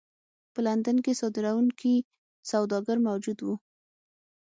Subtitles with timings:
[0.53, 1.95] په لندن کې صادروونکي
[2.51, 3.55] سوداګر موجود وو.